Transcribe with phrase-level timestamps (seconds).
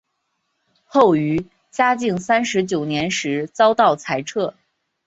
[0.83, 4.55] 后于嘉靖三十九年时遭到裁撤。